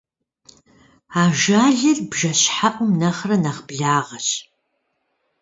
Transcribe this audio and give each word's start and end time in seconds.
Ажалыр 1.21 1.97
бжэщхьэӀум 2.09 2.91
нэхърэ 2.99 3.37
нэхь 3.43 3.61
благъэщ. 3.67 4.27